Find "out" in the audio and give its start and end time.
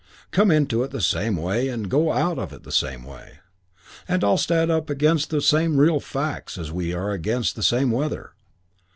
2.11-2.39